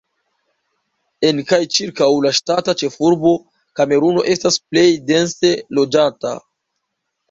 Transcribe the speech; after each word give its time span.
En 1.29 1.41
kaj 1.51 1.59
ĉirkaŭ 1.75 2.09
la 2.27 2.33
ŝtata 2.39 2.77
ĉefurbo 2.81 3.37
Kameruno 3.83 4.27
estas 4.35 4.61
plej 4.75 4.91
dense 5.15 5.57
loĝata. 5.83 6.39